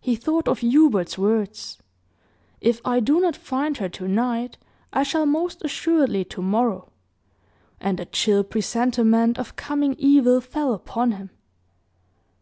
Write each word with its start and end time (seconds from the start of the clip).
He 0.00 0.16
thought 0.16 0.48
of 0.48 0.60
Hubert's 0.60 1.18
words, 1.18 1.76
"If 2.62 2.80
I 2.86 3.00
do 3.00 3.20
not 3.20 3.36
find 3.36 3.76
her 3.76 3.88
tonight, 3.90 4.56
I 4.94 5.02
shall 5.02 5.26
most 5.26 5.62
assuredly 5.62 6.24
to 6.24 6.40
morrow," 6.40 6.90
and 7.78 8.00
a 8.00 8.06
chill 8.06 8.44
presentiment 8.44 9.38
of 9.38 9.54
coming 9.56 9.94
evil 9.98 10.40
fell 10.40 10.72
upon 10.72 11.10
him. 11.12 11.28